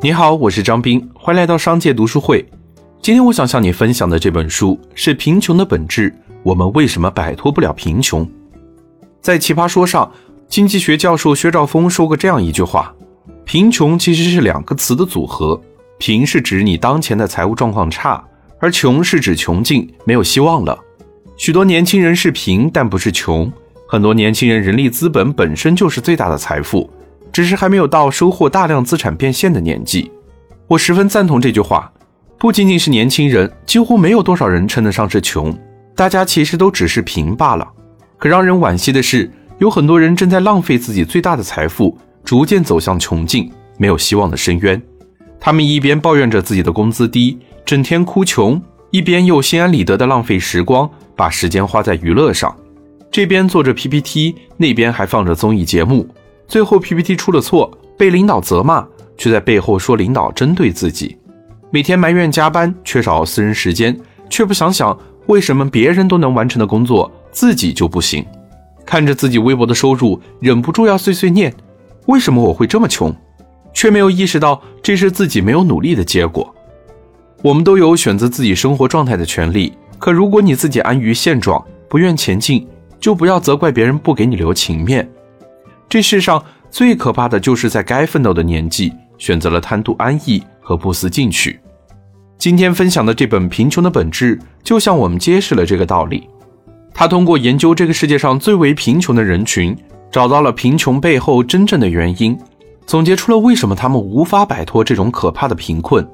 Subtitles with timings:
[0.00, 2.48] 你好，我是张斌，欢迎来到商界读书会。
[3.02, 6.14] 今天我想向你分享的这本书是《贫穷的本质：
[6.44, 8.24] 我们为什么摆脱不了贫穷》。
[9.20, 10.08] 在奇葩说上，
[10.46, 12.94] 经济学教授薛兆丰说过这样一句话
[13.44, 15.60] ：“贫穷其实是两个词的组合，
[15.98, 18.24] 贫是指你当前的财务状况差，
[18.60, 20.78] 而穷是指穷尽没有希望了。
[21.36, 23.52] 许多年轻人是贫，但不是穷。
[23.88, 26.88] 很多年轻人人力资本本身就是最大的财富。”
[27.38, 30.10] 只是还没有到收获大量资产变现的年纪，
[30.66, 31.88] 我十分赞同这句话。
[32.36, 35.56] 不仅仅是年轻人，几乎没有多少人称得上是穷，
[35.94, 37.64] 大家其实都只是贫罢了。
[38.18, 44.82] 可让人惋惜的是，有很多人正在浪费自己最大的财富，逐渐走向穷尽、没有希望的深渊。
[45.38, 52.52] 他们一边抱怨着自己的工资低，整天哭穷，一边又心安理得的浪费时光，把时间花在娱乐上。
[53.12, 56.04] 这边做着 PPT，那边还放着综艺节目。
[56.48, 58.84] 最后 PPT 出了错，被领导责骂，
[59.18, 61.18] 却在背后说领导针对自己。
[61.70, 63.94] 每天埋怨加班，缺少私人时间，
[64.30, 68.24] 却不想想为什么别人都能完成的工作，自己就不行。
[68.86, 71.54] 看着自己微薄的收入，忍不住要碎碎念：
[72.06, 73.14] 为什么我会这么穷？
[73.74, 76.52] 却没有意识到这是自己没有努力的结果。
[77.42, 82.66] 我们都有选择自己生活状态的权利，可如果你自己安于现状，不愿前进，
[82.98, 85.06] 就不要责怪别人不给你留情面。
[85.88, 91.58] 这世上最可怕的就是在该奋斗的年纪，选择了贪图安逸和不思进取。
[92.36, 96.28] 今天分享的这本《贫穷的本质》，就向我们揭示了这个道理。
[96.92, 99.74] 他通过研究这个世界上最为贫穷的人群，
[100.12, 102.38] 找到了贫穷背后真正的原因，
[102.86, 106.06] 总结出了为什么他们无法摆脱这种可怕的贫困。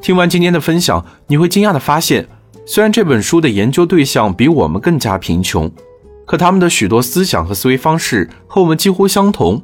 [0.00, 2.26] 听完今天的分享，你会惊讶地发现，
[2.64, 5.70] 虽然这本书的研究对象比我们更加贫穷。
[6.26, 9.62] 可他们的许多思想和思维方式和我们几乎相同，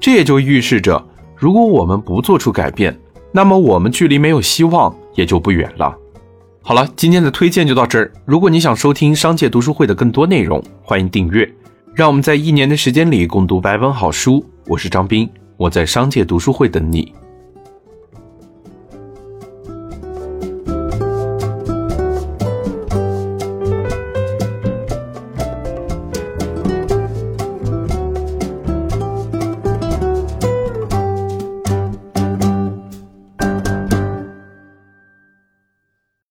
[0.00, 1.04] 这也就预示着，
[1.36, 2.96] 如果我们不做出改变，
[3.32, 5.94] 那么我们距离没有希望也就不远了。
[6.62, 8.10] 好了，今天的推荐就到这儿。
[8.24, 11.46] 如果你想收听商界读书会的更多内容，欢迎订阅。
[11.94, 14.44] 让我们在一年的时间里共读百本好书。
[14.66, 17.12] 我是张斌，我在商界读书会等你。